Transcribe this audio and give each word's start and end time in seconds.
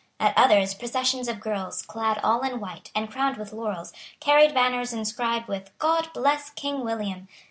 At 0.19 0.33
others 0.35 0.73
processions 0.73 1.27
of 1.27 1.39
girls, 1.39 1.83
clad 1.83 2.19
all 2.23 2.41
in 2.41 2.59
white, 2.59 2.89
and 2.95 3.07
crowned 3.11 3.37
with 3.37 3.53
laurels, 3.53 3.93
carried 4.19 4.51
banners 4.51 4.93
inscribed 4.93 5.47
with 5.47 5.77
"God 5.77 6.09
bless 6.11 6.49
King 6.49 6.83
William." 6.83 7.27